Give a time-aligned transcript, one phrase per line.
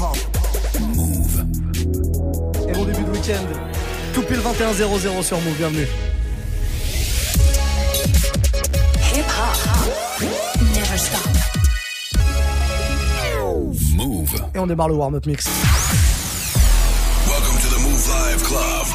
[0.00, 0.16] hip-hop.
[0.96, 1.44] Move.
[2.68, 3.44] Et bon début de week-end.
[4.14, 5.86] Tout pile 21 00 sur Move, bienvenue.
[9.14, 9.58] Hip-hop.
[10.74, 11.20] Never stop.
[13.94, 14.34] Move.
[14.54, 15.46] Et on démarre le warm-up mix.
[17.26, 18.86] Welcome to the Move Live Club.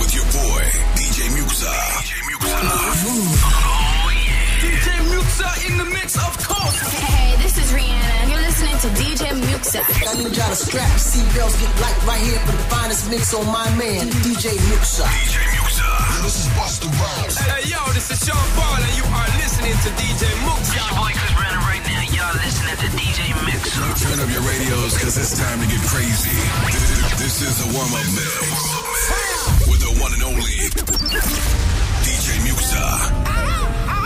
[0.00, 0.62] With your boy,
[0.96, 1.74] DJ Muxa.
[2.00, 3.57] DJ Muxa.
[5.38, 6.82] Muxa in the mix, of course.
[6.98, 8.26] Hey, this is Rihanna.
[8.26, 9.86] You're listening to DJ Muxa.
[9.86, 13.30] I need y'all to strap your seatbelts, get light right here for the finest mix
[13.34, 15.06] on my man, DJ Muxa.
[15.06, 15.86] DJ Muxa.
[15.86, 17.38] Yeah, this is Busta Rhymes.
[17.38, 20.74] Hey, yo, this is Sean Paul, and you are listening to DJ Muxa.
[20.74, 22.02] This boy Chris Brandon right now.
[22.18, 23.86] Y'all listening to DJ Muxa.
[23.94, 26.34] Turn up your radios, cause it's time to get crazy.
[27.22, 29.70] This is a warm-up mix.
[29.70, 30.66] With the one and only
[32.02, 32.82] DJ Muxa.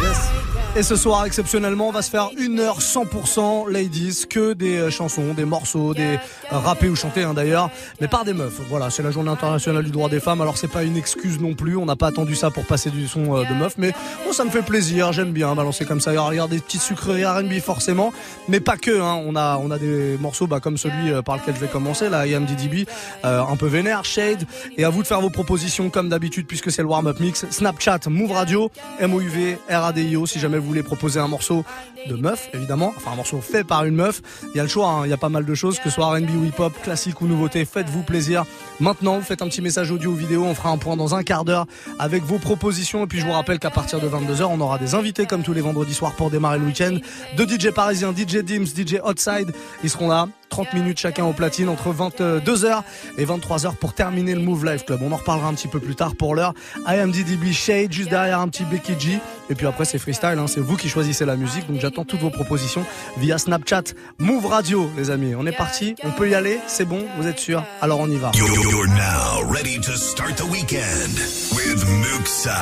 [0.03, 0.43] Yes.
[0.75, 4.91] Et ce soir, exceptionnellement, on va se faire une heure 100% ladies, que des euh,
[4.91, 6.19] chansons, des morceaux, des
[6.51, 7.71] rappés ou chantés hein, d'ailleurs,
[8.01, 8.59] mais par des meufs.
[8.71, 11.53] Voilà, c'est la journée internationale du droit des femmes, alors c'est pas une excuse non
[11.53, 13.93] plus, on n'a pas attendu ça pour passer du son euh, de meufs, mais
[14.25, 16.13] bon, ça me fait plaisir, j'aime bien balancer comme ça.
[16.13, 18.11] Alors, regarde des petites sucreries R&B forcément,
[18.49, 18.99] mais pas que.
[18.99, 21.69] Hein, on a on a des morceaux bah, comme celui euh, par lequel je vais
[21.69, 22.87] commencer, là, IMDDB,
[23.27, 24.47] euh, un peu vénère, Shade,
[24.79, 27.45] et à vous de faire vos propositions comme d'habitude puisque c'est le warm-up mix.
[27.51, 31.65] Snapchat, Move Radio, MOUV, RADIO, si jamais voulez proposer un morceau
[32.09, 34.23] de meuf, évidemment, enfin un morceau fait par une meuf,
[34.55, 35.03] il y a le choix, hein.
[35.05, 37.27] il y a pas mal de choses, que ce soit R&B ou hip-hop, classique ou
[37.27, 38.45] nouveauté, faites-vous plaisir.
[38.81, 41.45] Maintenant, faites un petit message audio ou vidéo, on fera un point dans un quart
[41.45, 41.67] d'heure
[41.99, 44.95] avec vos propositions, et puis je vous rappelle qu'à partir de 22h, on aura des
[44.95, 46.97] invités comme tous les vendredis soirs pour démarrer le week-end,
[47.37, 49.53] de DJ parisiens, DJ Dims, DJ Outside,
[49.83, 50.29] ils seront là.
[50.53, 52.83] 30 minutes chacun au platine entre 22h
[53.17, 55.01] et 23h pour terminer le Move Life Club.
[55.03, 56.53] On en reparlera un petit peu plus tard pour l'heure.
[56.87, 59.19] IMDDB Shade, juste derrière un petit Becky G.
[59.49, 60.47] Et puis après, c'est freestyle, hein.
[60.47, 61.67] c'est vous qui choisissez la musique.
[61.69, 62.85] Donc j'attends toutes vos propositions
[63.17, 65.35] via Snapchat, Move Radio, les amis.
[65.35, 67.65] On est parti, on peut y aller, c'est bon, vous êtes sûr?
[67.81, 68.31] Alors on y va.
[68.35, 71.17] You're now ready to start the weekend
[71.55, 72.53] with Muxa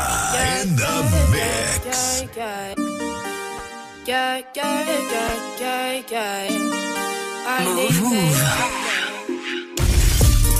[0.63, 2.23] in the mix.
[7.51, 8.39] Move.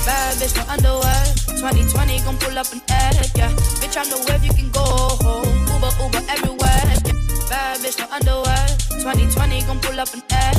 [0.05, 1.23] Bad bitch, no underwear.
[1.47, 3.49] 2020 gon' pull up an egg, yeah.
[3.79, 4.83] Bitch, I know where you can go
[5.23, 5.47] home.
[5.71, 7.15] Uber, Uber everywhere, yeah.
[7.47, 8.67] Bad bitch, no underwear.
[8.99, 10.57] 2020 gon' pull up an egg.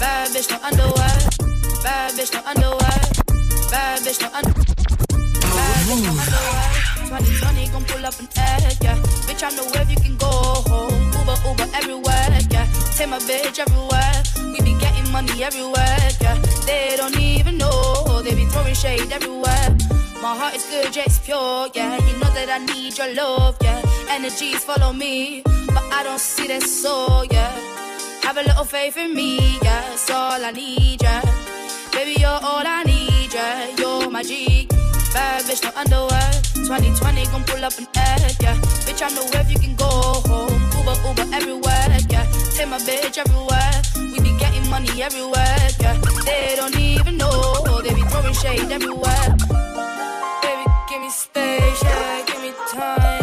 [0.00, 1.16] Bad bitch, no underwear.
[1.84, 3.00] Bad bitch, no underwear.
[3.70, 4.74] Bad bitch, no underwear.
[5.54, 6.66] Bad bitch, no underwear.
[7.06, 8.98] 2020 gon' pull up an egg, yeah.
[9.22, 11.09] Bitch, I know where you can go home.
[11.20, 12.66] Uber, Uber everywhere, yeah.
[12.96, 14.16] Take my bitch everywhere.
[14.52, 16.36] We be getting money everywhere, yeah.
[16.66, 19.76] They don't even know, they be throwing shade everywhere.
[20.22, 21.96] My heart is good, yeah, it's pure, yeah.
[21.96, 23.82] You know that I need your love, yeah.
[24.08, 27.52] Energies follow me, but I don't see that soul, yeah.
[28.22, 29.80] Have a little faith in me, yeah.
[29.88, 31.22] That's all I need, yeah.
[31.92, 33.76] Baby, you're all I need, yeah.
[33.76, 34.66] You're my G.
[35.12, 36.30] Bad bitch, no underwear.
[36.54, 38.56] 2020 gon' pull up an egg, yeah.
[38.86, 40.59] Bitch, I know where you can go home.
[40.90, 42.26] Uber, Uber everywhere, yeah.
[42.54, 43.82] Take my bitch everywhere.
[43.96, 46.00] We be getting money everywhere, yeah.
[46.24, 47.80] They don't even know.
[47.82, 49.36] They be throwing shade everywhere.
[50.42, 52.24] Baby, give me space, yeah.
[52.26, 53.19] Give me time.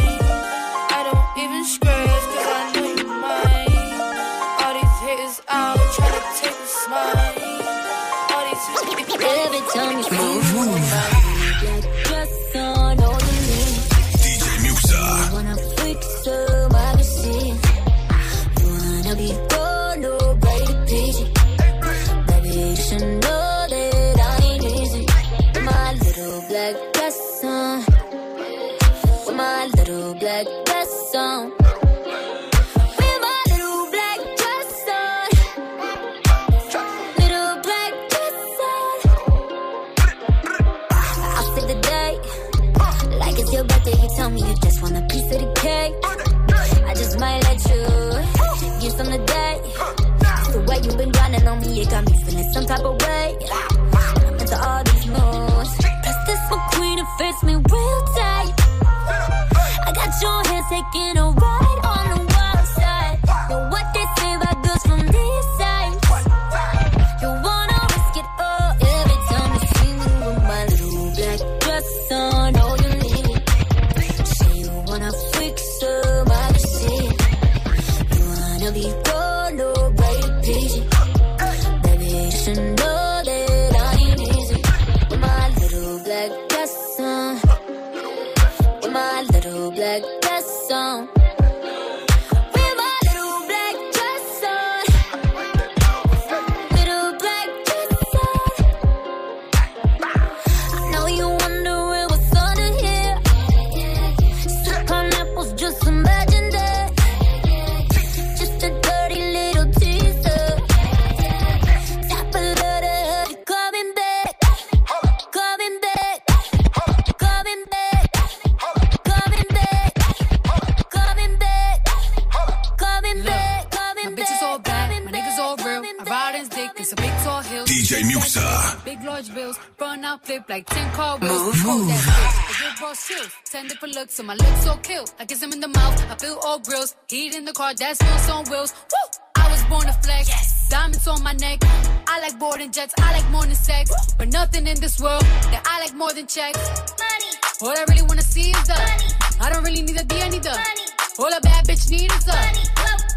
[127.65, 128.01] Big tall hill.
[128.01, 128.85] DJ Muxa.
[128.85, 131.63] Big large bills, run out flip like 10 car wheels.
[131.63, 132.65] Move, that bitch.
[132.65, 135.05] I give boss chills, 10 different looks, so my lips so kill.
[135.19, 136.95] I kiss him in the mouth, I feel all grills.
[137.07, 138.73] Heat in the car, that's wheels on wheels.
[138.91, 139.19] Woo!
[139.35, 140.67] I was born to flex.
[140.69, 141.59] Diamonds on my neck.
[142.07, 143.91] I like boarding jets, I like more than sex.
[144.17, 146.59] But nothing in this world that I like more than checks.
[146.59, 147.31] Money.
[147.61, 149.09] All I really wanna see is the money.
[149.39, 150.87] I don't really need a D, I need the money.
[151.19, 152.63] All a bad bitch need is the money.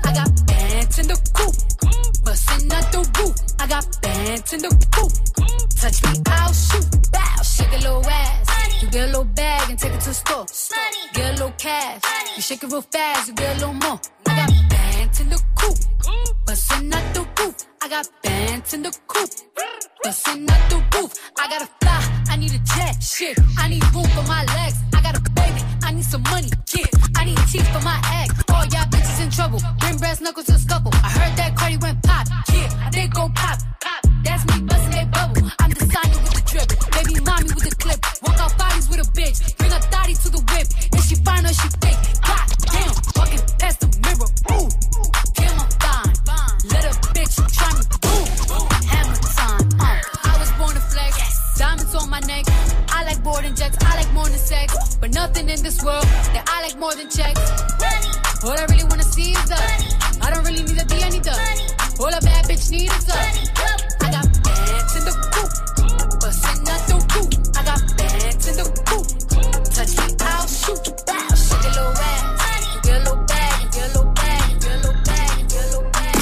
[0.04, 1.54] I got bands in the coop,
[2.24, 3.36] bustin' out the roof.
[3.58, 5.12] I got bands in the coop.
[5.80, 6.86] Touch me, I'll shoot.
[7.12, 8.82] Bow, shake a little ass.
[8.82, 10.46] You get a little bag and take it to the store.
[11.14, 12.02] Get a little cash.
[12.36, 13.98] You shake it real fast, you get a little more.
[14.28, 15.78] I got bands in the coop,
[16.46, 17.56] bustin' out the roof.
[17.82, 19.30] I got bands in the coop,
[20.02, 21.12] bustin' out the roof.
[21.38, 22.00] I gotta fly,
[22.30, 23.36] I need a jet, shit.
[23.58, 24.78] I need room for my legs.
[24.94, 26.86] I got a baby, I need some money, kid.
[27.16, 28.30] I need teeth for my egg.
[28.54, 29.58] All y'all bitches in trouble.
[29.80, 30.92] Bring brass knuckles to scuffle.
[30.94, 32.90] I heard that Cardi went pop, yeah.
[32.90, 34.06] Did go pop, pop.
[34.22, 35.50] That's me bustin' that bubble.
[35.58, 37.98] I'm the with the drip, baby mommy with the clip.
[38.22, 40.68] Walk out bodies with a bitch, bring a thotty to the whip.
[40.94, 44.30] If she fine or she fake, god damn, walking past the mirror.
[44.54, 44.70] Ooh,
[53.10, 56.62] like boarding jets, I like more than sex, but nothing in this world that I
[56.62, 57.42] like more than checks.
[58.44, 59.58] All I really wanna see is the.
[60.22, 61.34] I don't really need a D, I need the.
[61.98, 63.18] All a bad bitch need is the.
[64.06, 65.50] I got bands in the coop,
[66.22, 67.34] bustin' out the roof.
[67.58, 69.06] I got bands in the coop.
[69.74, 70.86] Touch me, I'll shoot.
[71.02, 72.62] Bow, shake a little ass.
[72.74, 75.34] You get a little bag, you get a little bag, you get a little bag,
[75.40, 76.14] you get a little bag.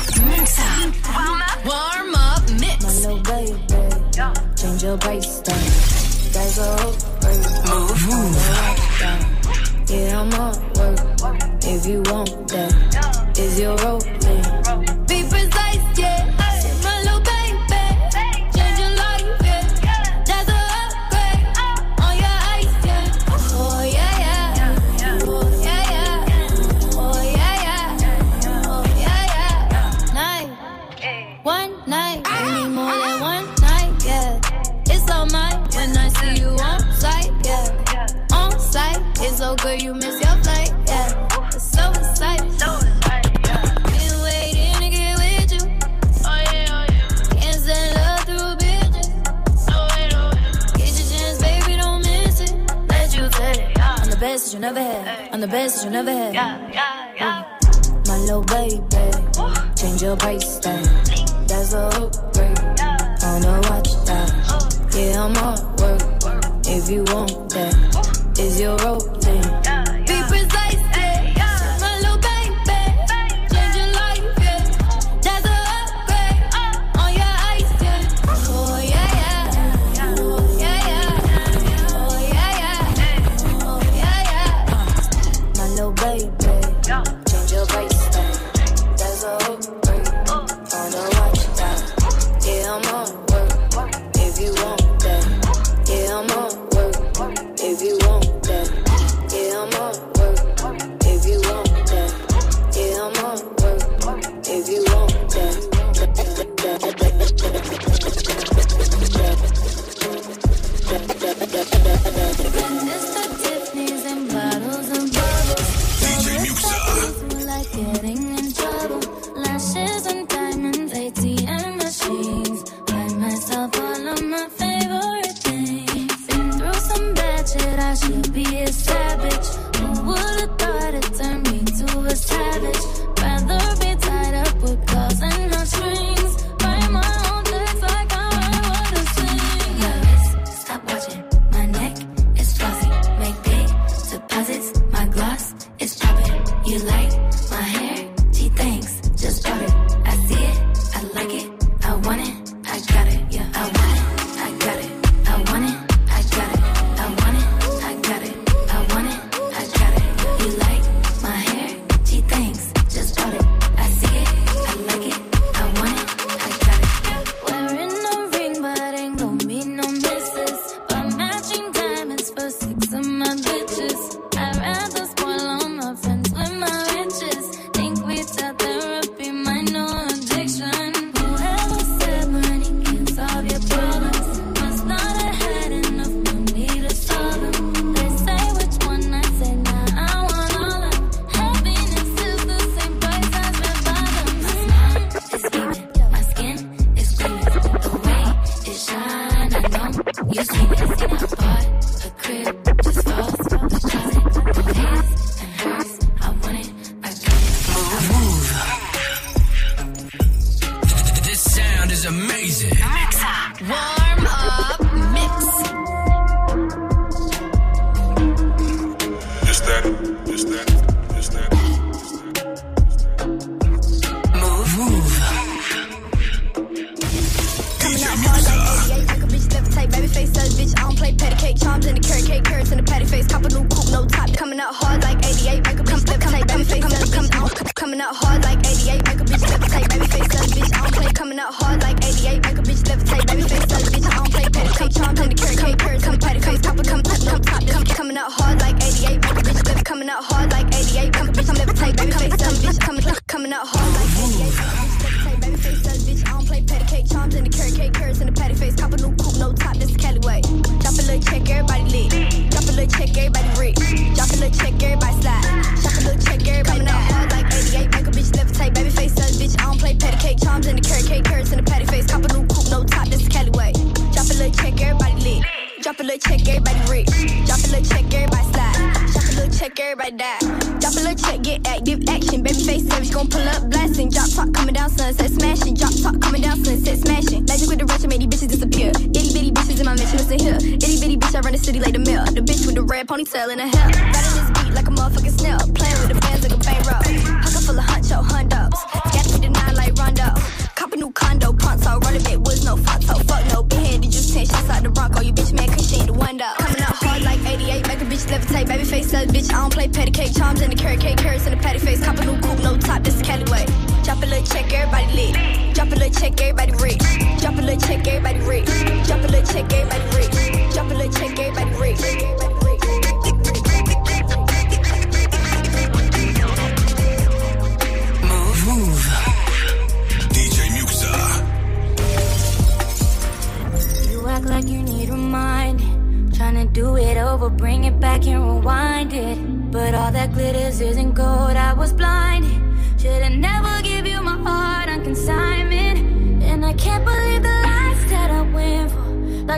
[1.69, 2.81] Warm up mix.
[2.81, 3.61] My little baby,
[4.57, 5.59] change your brace down.
[5.59, 5.98] That's a
[8.07, 8.48] move.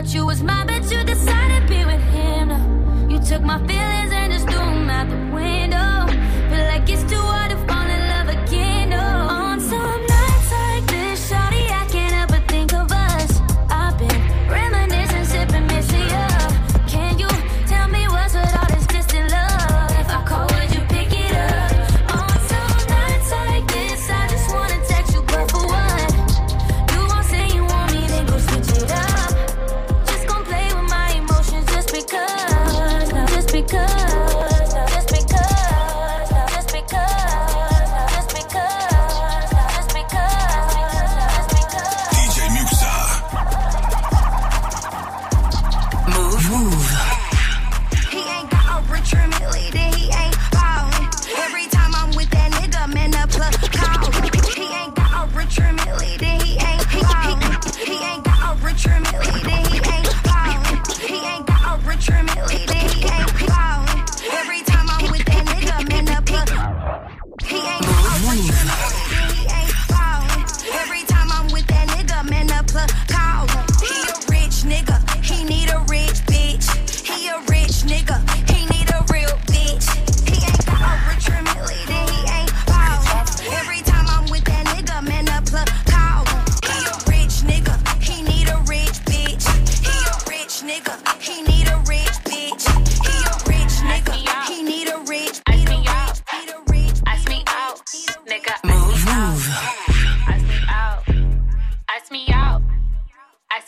[0.01, 3.09] thought you was mine, but you decided to be with him.
[3.09, 4.00] You took my feelings.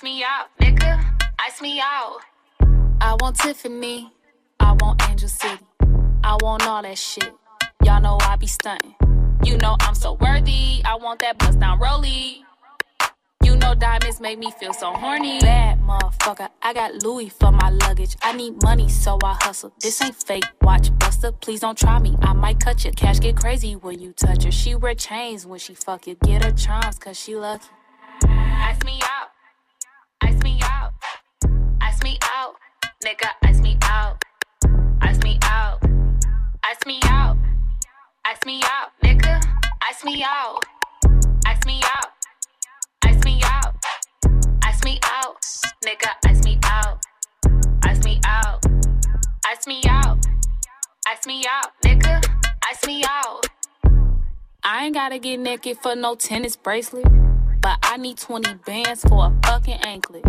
[0.03, 1.01] ice me out, nigga.
[1.39, 2.19] Ice me out.
[2.99, 4.11] I want Tiffany.
[4.59, 5.63] I want Angel City.
[6.23, 7.33] I want all that shit.
[7.85, 8.95] Y'all know I be stunting.
[9.45, 10.81] You know I'm so worthy.
[10.83, 12.39] I want that bust down rollie.
[13.45, 15.39] You know diamonds make me feel so horny.
[15.39, 18.17] Bad motherfucker, I got Louis for my luggage.
[18.21, 19.71] I need money, so I hustle.
[19.79, 20.43] This ain't fake.
[20.61, 22.17] Watch Buster, please don't try me.
[22.21, 23.21] I might cut your cash.
[23.21, 24.51] Get crazy when you touch her.
[24.51, 26.15] She wear chains when she fuck you.
[26.25, 27.67] Get her charms, cause she lucky.
[28.25, 29.32] Ask me out.
[33.03, 34.23] Nigga, ask me out.
[35.01, 35.77] ask me out.
[36.63, 37.35] ask me out.
[38.25, 39.41] ask me out, nigga.
[39.83, 40.63] ask me out.
[41.45, 42.13] ask me out.
[43.03, 43.75] ask me out.
[44.63, 45.35] ask me out.
[45.83, 47.05] Nigga, ask me out.
[47.83, 48.65] ask me out.
[49.47, 50.25] ask me out.
[51.05, 52.23] ask me out, nigga.
[52.69, 53.45] ask me out.
[54.63, 57.07] I ain't gotta get naked for no tennis bracelet.
[57.59, 60.23] But I need 20 bands for a fucking anklet.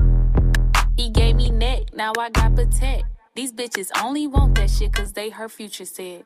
[0.97, 3.05] He gave me neck, now I got protect.
[3.35, 6.25] These bitches only want that shit cause they her future said.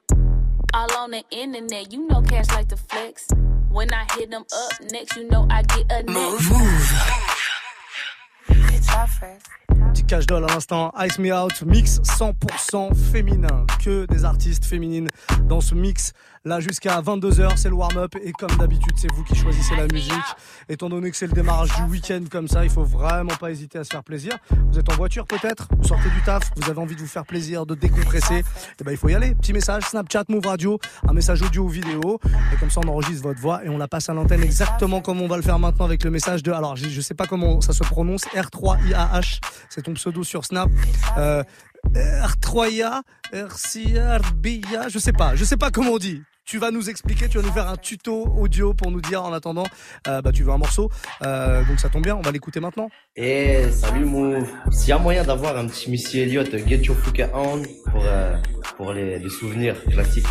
[0.75, 3.29] All on the internet, you know cash like the flex.
[3.71, 6.05] When I hit them up next, you know I get a.
[8.51, 9.41] It's all fresh.
[9.89, 13.67] Petit cash doll à l'instant, Ice Me Out, mix 100% féminin.
[13.83, 15.09] Que des artistes féminines
[15.45, 16.13] dans ce mix.
[16.49, 18.15] Là, jusqu'à 22h, c'est le warm-up.
[18.25, 20.15] Et comme d'habitude, c'est vous qui choisissez la musique.
[20.71, 23.79] Étant donné que c'est le démarrage du week-end comme ça, il faut vraiment pas hésiter
[23.79, 24.39] à se faire plaisir.
[24.73, 25.69] Vous êtes en voiture peut-être?
[25.77, 28.45] Vous sortez du taf Vous avez envie de vous faire plaisir, de décompresser?
[28.81, 29.35] Eh ben, il faut y aller.
[29.35, 32.19] Petit message, Snapchat, Move Radio, un message audio ou vidéo.
[32.55, 35.21] Et comme ça, on enregistre votre voix et on la passe à l'antenne exactement comme
[35.21, 36.51] on va le faire maintenant avec le message de.
[36.51, 38.25] Alors, je je sais pas comment ça se prononce.
[38.29, 39.41] R3IAH.
[39.69, 40.71] C'est ton pseudo sur Snap.
[41.19, 41.43] Euh,
[41.95, 43.03] R3IA,
[43.33, 46.23] RCRBIA, je sais pas, je sais pas comment on dit.
[46.49, 49.35] Tu vas nous expliquer, tu vas nous faire un tuto audio pour nous dire en
[49.35, 49.67] attendant,
[50.07, 50.91] euh, bah tu veux un morceau,
[51.21, 52.89] euh, donc ça tombe bien, on va l'écouter maintenant.
[53.17, 54.49] Eh, salut Move.
[54.71, 58.35] S'il y a moyen d'avoir un petit Missy Elliott, Get Your Fuck On pour, euh,
[58.79, 60.25] pour les souvenirs classiques.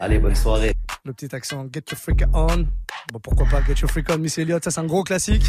[0.00, 0.71] Allez, bonne soirée.
[1.04, 2.64] Le petit accent Get Your Freak On.
[3.12, 5.44] Bon, pourquoi pas Get Your Freak On, Miss Elliott, ça c'est un gros classique.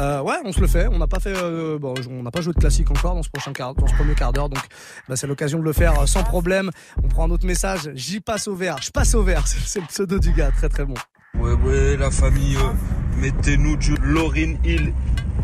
[0.00, 0.86] Euh, ouais, on se le fait.
[0.88, 3.30] On n'a pas fait, euh, bon, on n'a pas joué de classique encore dans ce
[3.30, 4.62] prochain quart, dans ce premier quart d'heure, donc
[5.08, 6.70] bah, c'est l'occasion de le faire euh, sans problème.
[7.02, 7.90] On prend un autre message.
[7.94, 8.76] J'y passe au vert.
[8.82, 9.46] Je passe au vert.
[9.46, 10.94] C'est c'est le pseudo du gars, très très bon.
[11.38, 14.92] Ouais, ouais, la famille, euh, mettez-nous du Lauryn Hill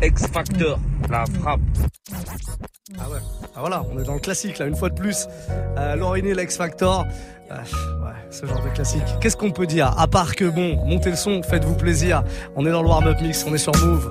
[0.03, 1.61] X Factor, la frappe.
[2.99, 3.19] Ah ouais.
[3.55, 5.27] Ah voilà, on est dans le classique là, une fois de plus.
[5.49, 7.07] Euh, Lauryn Hill, X Factor.
[7.49, 9.03] Ah, ouais, ce genre de classique.
[9.21, 9.93] Qu'est-ce qu'on peut dire?
[9.97, 12.23] À part que bon, montez le son, faites-vous plaisir.
[12.55, 14.09] On est dans le warm-up mix, on est sur Move.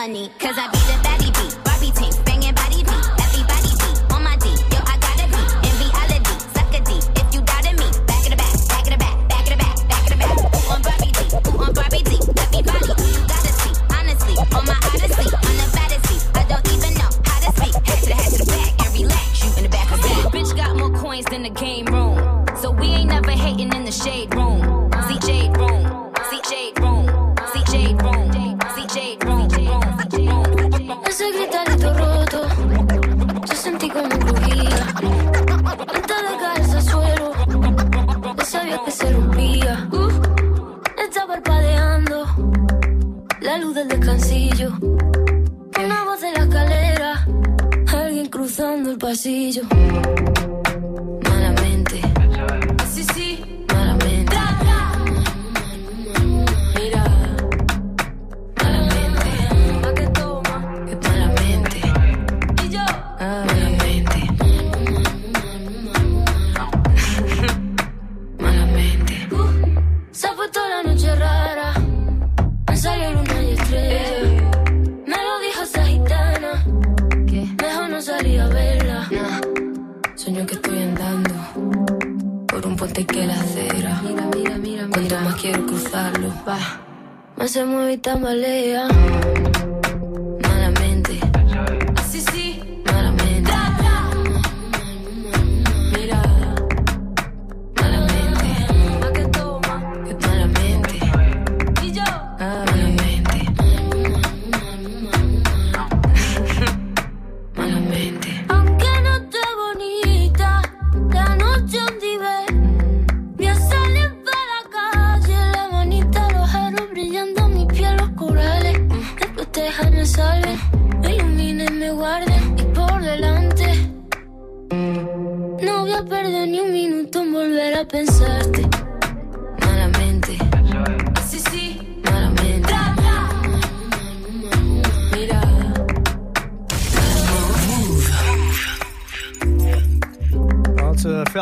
[0.00, 1.59] money, cause I be the baddie beat.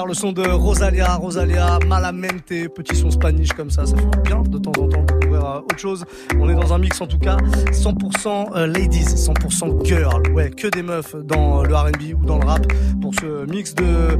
[0.08, 4.56] Le son de Rosalia, Rosalia, Malamente, petit son spanish comme ça, ça fait bien de
[4.56, 6.06] temps en temps de découvrir euh, autre chose.
[6.40, 7.36] On est dans un mix en tout cas
[7.72, 12.38] 100% euh, ladies, 100% girl, ouais, que des meufs dans euh, le R&B ou dans
[12.38, 12.66] le rap
[13.02, 14.18] pour ce mix de,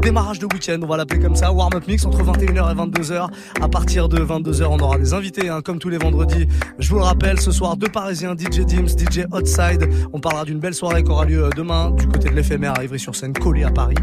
[0.00, 3.28] démarrage de week-end, on va l'appeler comme ça, warm-up mix entre 21h et 22h.
[3.60, 6.46] À partir de 22h, on aura des invités, hein, comme tous les vendredis.
[6.78, 9.90] Je vous le rappelle, ce soir, deux Parisiens, DJ Dims, DJ Outside.
[10.14, 13.34] On parlera d'une belle soirée qui aura lieu demain du côté de l'éphémère à Ivry-sur-Seine,
[13.34, 13.96] collé à Paris.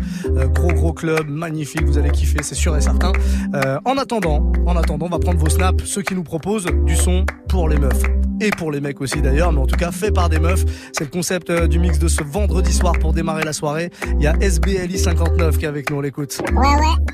[0.54, 3.14] Gros gros club, magnifique, vous allez kiffer, c'est sûr et certain.
[3.56, 6.96] Euh, en attendant, en attendant, on va prendre vos snaps, ceux qui nous proposent du
[6.96, 8.04] son pour les meufs
[8.42, 10.66] et pour les mecs aussi d'ailleurs, mais en tout cas fait par des meufs.
[10.92, 13.92] C'est le concept euh, du mix de ce vendredi soir pour démarrer la soirée.
[14.18, 16.42] Il y a SBLI 59 qui est avec nous, on l'écoute.
[16.52, 17.14] Ouais, ouais.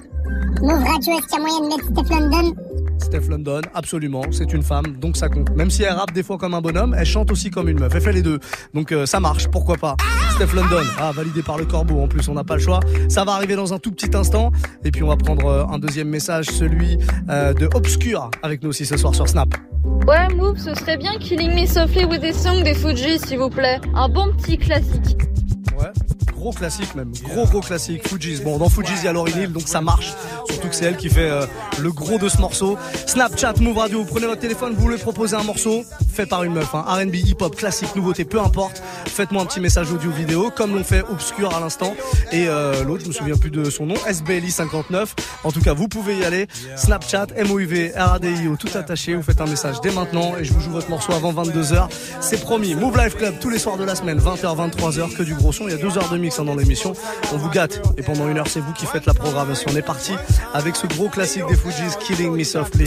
[0.61, 2.55] Move Radio, est-ce qu'il moyen de mettre Steph London?
[2.99, 5.49] Steph London, absolument, c'est une femme, donc ça compte.
[5.55, 7.93] Même si elle rappe des fois comme un bonhomme, elle chante aussi comme une meuf.
[7.93, 8.39] Elle fait les deux,
[8.73, 9.95] donc euh, ça marche, pourquoi pas.
[10.35, 12.79] Steph London, ah, validé par le corbeau en plus, on n'a pas le choix.
[13.09, 14.51] Ça va arriver dans un tout petit instant,
[14.83, 16.97] et puis on va prendre euh, un deuxième message, celui
[17.29, 19.55] euh, de Obscure, avec nous aussi ce soir sur Snap.
[20.07, 23.49] Ouais, Move, ce serait bien Killing Me Softly with a Song des Fuji, s'il vous
[23.49, 23.79] plaît.
[23.95, 25.17] Un bon petit classique.
[26.39, 28.39] Gros classique même, gros gros classique, Fujis.
[28.41, 30.13] Bon, dans Fujis, il y a Lauryn Hill, donc ça marche.
[30.49, 31.45] Surtout que c'est elle qui fait euh,
[31.81, 32.77] le gros de ce morceau.
[33.07, 36.53] Snapchat, Move Radio, vous prenez votre téléphone, vous voulez proposer un morceau, fait par une
[36.53, 36.85] meuf, hein.
[36.87, 38.81] R&B, hip-hop, classique, nouveauté, peu importe.
[39.05, 41.93] Faites-moi un petit message audio vidéo, comme l'ont fait Obscure à l'instant.
[42.31, 45.07] Et euh, l'autre, je me souviens plus de son nom, SBLI59.
[45.43, 46.47] En tout cas, vous pouvez y aller.
[46.77, 49.13] Snapchat, MOUV, RADIO, tout attaché.
[49.13, 51.89] Vous faites un message dès maintenant et je vous joue votre morceau avant 22h.
[52.21, 52.75] C'est promis.
[52.75, 55.67] Move Life Club tous les soirs de la semaine, 20h, 23h, que du gros son.
[55.67, 56.28] Il y a deux heures de
[57.33, 57.81] On vous gâte.
[57.97, 59.71] Et pendant une heure, c'est vous qui faites la programmation.
[59.73, 60.13] On est parti
[60.53, 62.85] avec ce gros classique des Fujis, Killing Me Softly.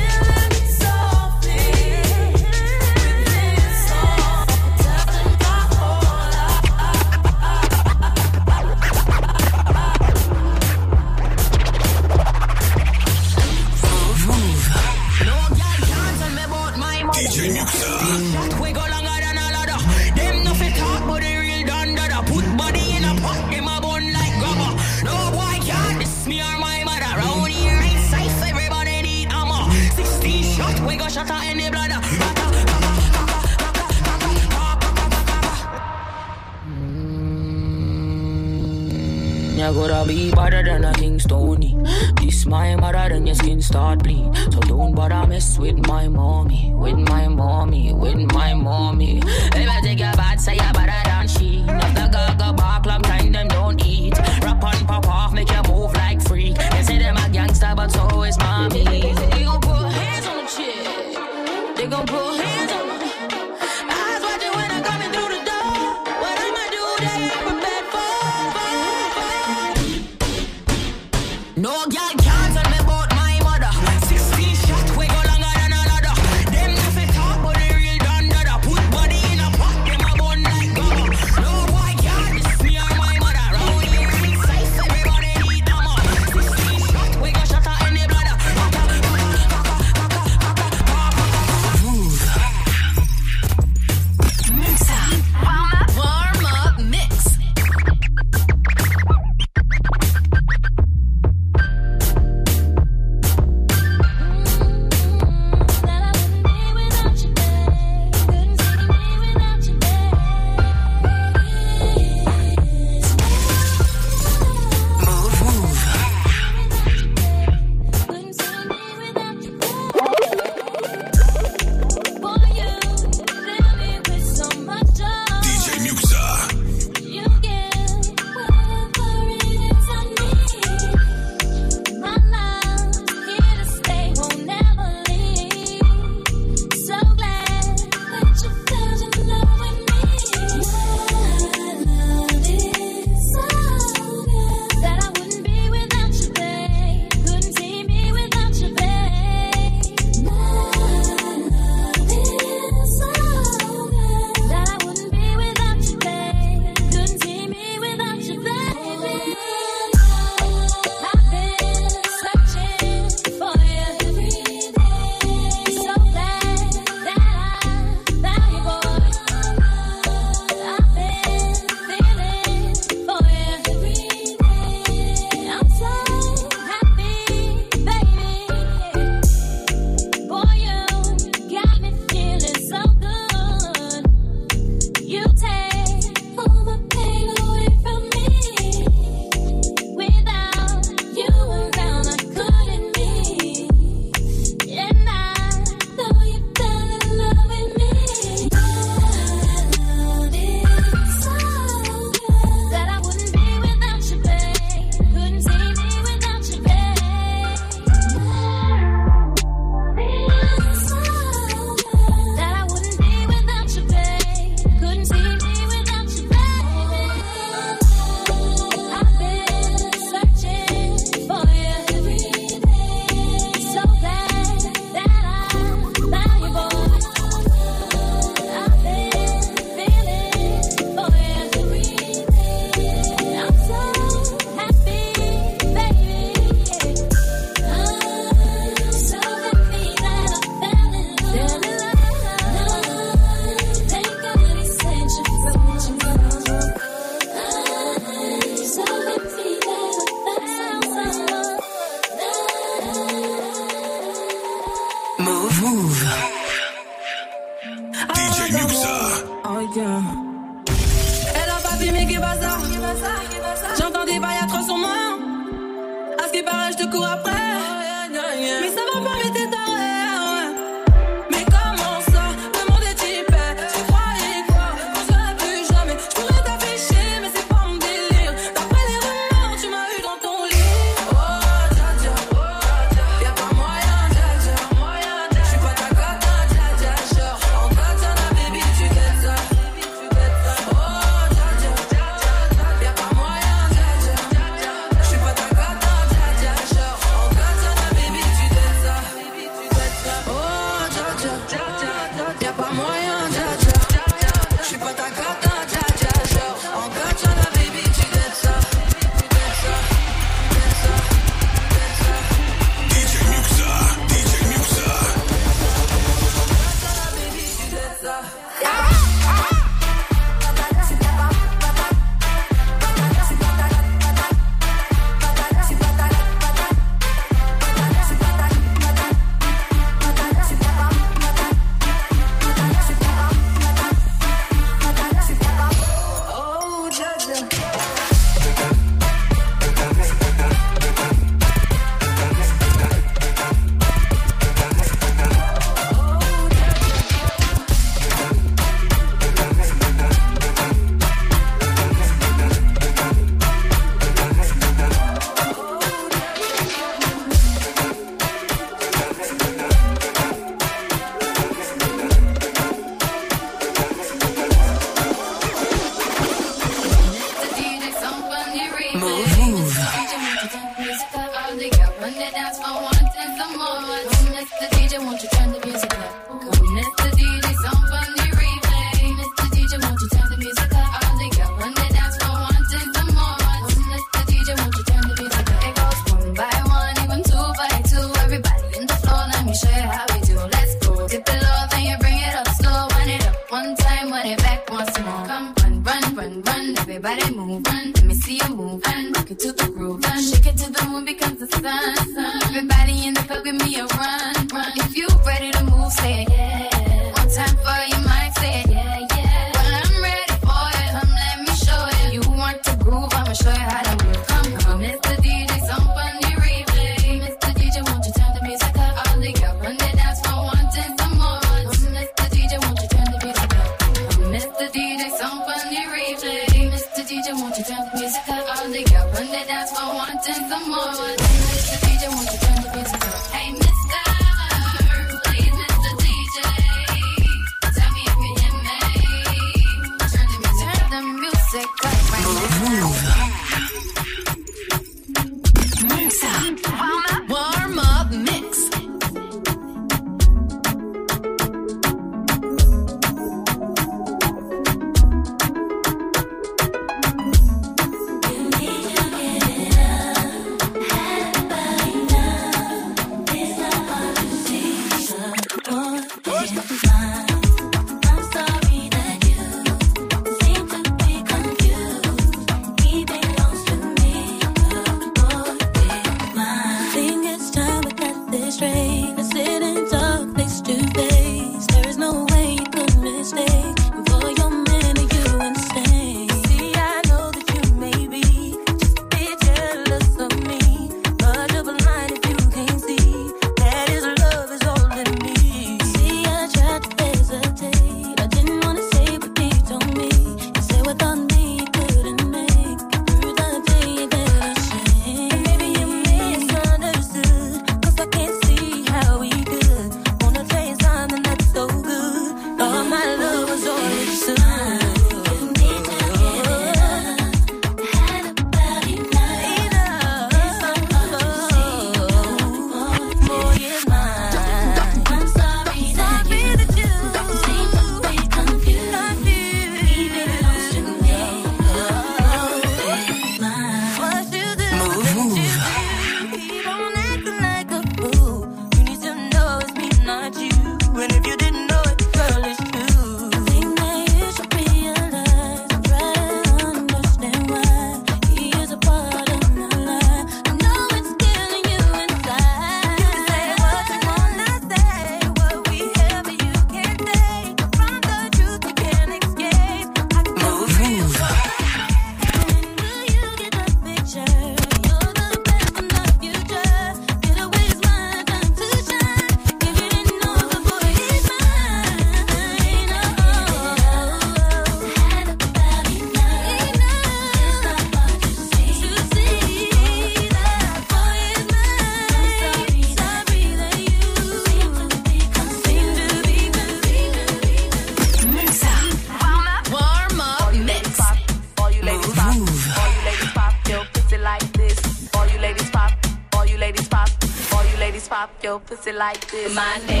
[599.49, 600.00] My name.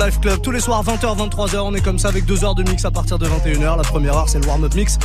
[0.00, 0.40] Life Club.
[0.40, 2.90] Tous les soirs 20h, 23h, on est comme ça avec deux heures de mix à
[2.90, 3.76] partir de 21h.
[3.76, 4.98] La première heure, c'est le warm-up mix.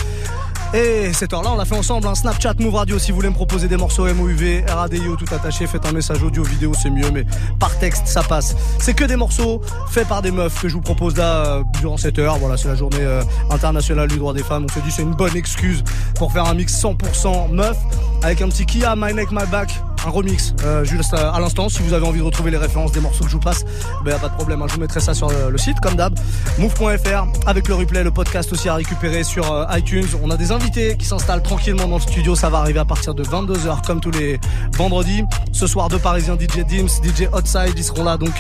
[0.74, 2.98] Et cette heure-là, on l'a fait ensemble, un Snapchat Move Radio.
[2.98, 6.44] Si vous voulez me proposer des morceaux MOUV, RADIO, tout attaché, faites un message audio,
[6.44, 7.26] vidéo, c'est mieux, mais
[7.60, 8.56] par texte, ça passe.
[8.80, 11.98] C'est que des morceaux faits par des meufs que je vous propose là euh, durant
[11.98, 12.38] cette heure.
[12.38, 14.66] Voilà, c'est la journée euh, internationale du droit des femmes.
[14.70, 15.84] On se dit c'est une bonne excuse
[16.16, 17.78] pour faire un mix 100% meuf
[18.24, 19.72] avec un petit Kia, My Neck, My Back.
[20.06, 21.68] Un remix, euh, juste à, à l'instant.
[21.68, 23.66] Si vous avez envie de retrouver les références des morceaux que je vous passe,
[24.04, 24.62] ben a pas de problème.
[24.62, 24.66] hein.
[24.70, 26.14] Je vous mettrai ça sur le, le site, comme d'hab.
[26.60, 30.06] Move.fr avec le replay, le podcast aussi à récupérer sur euh, iTunes.
[30.24, 32.36] On a des invités qui s'installent tranquillement dans le studio.
[32.36, 34.40] Ça va arriver à partir de 22h comme tous les
[34.78, 35.24] vendredis.
[35.52, 38.34] Ce soir, deux Parisiens DJ Dims, DJ Outside, ils seront là donc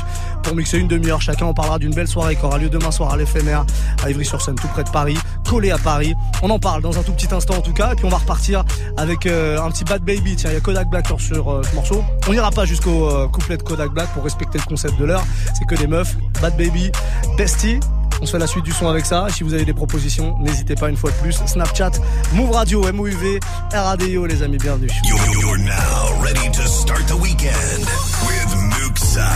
[0.44, 1.48] pour mixer une demi-heure chacun.
[1.48, 3.66] On parlera d'une belle soirée qui aura lieu demain soir à l'éphémère
[4.04, 5.18] à Ivry-sur-Seine, tout près de Paris,
[5.50, 6.14] collé à Paris.
[6.44, 7.94] On en parle dans un tout petit instant en tout cas.
[7.94, 8.64] Et puis on va repartir
[8.98, 10.36] avec euh, un petit Bad Baby.
[10.36, 12.04] Tiens, il y a Kodak Black sur euh, ce morceau.
[12.28, 15.24] On n'ira pas jusqu'au euh, couplet de Kodak Black pour respecter le concept de l'heure.
[15.58, 16.16] C'est que des meufs.
[16.42, 16.92] Bad Baby,
[17.38, 17.80] Bestie.
[18.22, 19.28] On se fait la suite du son avec ça.
[19.30, 21.34] Si vous avez des propositions, n'hésitez pas une fois de plus.
[21.46, 21.92] Snapchat,
[22.34, 23.40] Move Radio, MOUV,
[23.74, 24.88] RADIO, les amis, bienvenue.
[25.06, 27.86] You're, you're now ready to start the weekend
[28.26, 29.28] with Muxa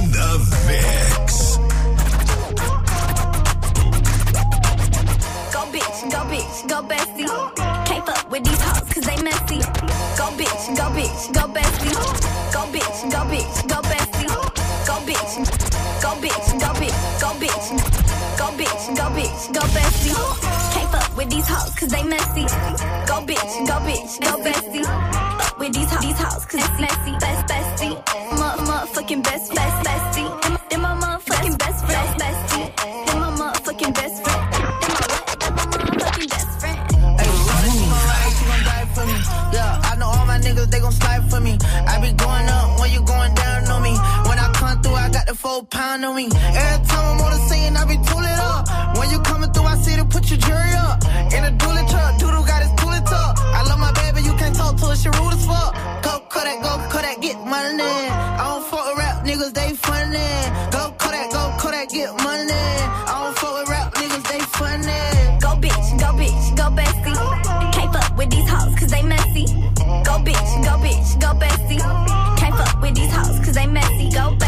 [0.00, 1.58] in the mix.
[5.52, 7.28] Go bitch, go bitch, go bestie.
[7.86, 9.67] Can't fuck with these hoes cause they messy.
[10.36, 11.94] Bitch, go bitch, go bestie.
[12.52, 14.28] Go bitch, go bitch, go bestie.
[14.86, 15.32] Go bitch,
[16.02, 17.68] go bitch, go bitch, go bitch.
[18.38, 20.14] Go bitch, go bitch, go bestie.
[20.72, 22.46] Can't fuck with these hoes cause they messy.
[23.06, 24.84] Go bitch, go bitch, go bestie.
[25.38, 27.12] Fuck with these hoes, these hoes cause it's messy.
[27.18, 27.94] Best bestie.
[28.38, 30.17] Mother, motherfucking best, best bestie.
[45.98, 46.30] Me.
[46.30, 48.96] Every time I'm on the scene, I be tooling up.
[48.96, 51.02] When you coming through, I see to put your jury up.
[51.34, 53.34] In a dually truck, Doodle got his tooling tuck.
[53.42, 55.74] I love my baby, you can't talk to her, she rude as fuck.
[56.02, 57.82] Go Kodak, go Kodak, get money.
[57.82, 60.30] I don't fuck with rap niggas, they funny.
[60.70, 62.52] Go Kodak, go Kodak, get money.
[62.54, 65.02] I don't fuck with rap niggas, they funny.
[65.42, 67.72] Go bitch, go bitch, go bestie.
[67.74, 69.46] Can't fuck with these hoes cause they messy.
[70.06, 71.82] Go bitch, go bitch, go bestie.
[72.38, 74.10] Can't fuck with these hoes cause they messy.
[74.14, 74.47] Go bestie.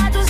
[0.00, 0.29] lados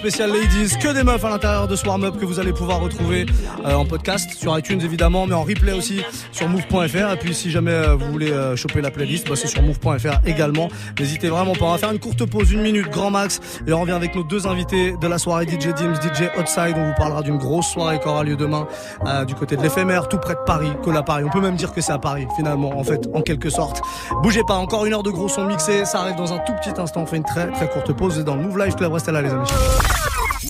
[0.00, 0.78] spécial ladies.
[0.80, 3.26] Que des meufs à l'intérieur de ce warm-up que vous allez pouvoir retrouver
[3.66, 6.00] euh, en podcast sur iTunes évidemment, mais en replay aussi
[6.32, 7.12] sur move.fr.
[7.12, 10.26] Et puis si jamais euh, vous voulez euh, choper la playlist, bah, c'est sur move.fr
[10.26, 10.70] également.
[10.98, 11.66] N'hésitez vraiment pas.
[11.66, 13.40] On va faire une courte pause, une minute, grand max.
[13.66, 16.76] Et on revient avec nos deux invités de la soirée DJ Dims, DJ Outside.
[16.76, 18.66] On vous parlera d'une grosse soirée qui aura lieu demain
[19.06, 21.24] euh, du côté de l'éphémère, tout près de Paris, que la Paris.
[21.26, 23.82] On peut même dire que c'est à Paris finalement, en fait, en quelque sorte.
[24.22, 25.84] Bougez pas, encore une heure de gros son mixé.
[25.84, 27.02] Ça arrive dans un tout petit instant.
[27.02, 28.18] On fait une très très courte pause.
[28.18, 28.94] Êtes dans le Move Live Club.
[28.94, 29.50] Restez là les amis.